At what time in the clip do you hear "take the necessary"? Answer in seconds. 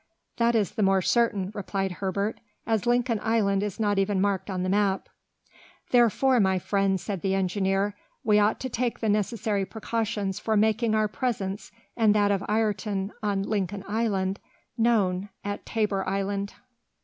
8.69-9.63